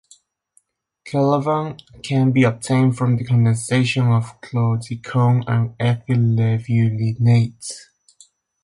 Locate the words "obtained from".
2.41-3.17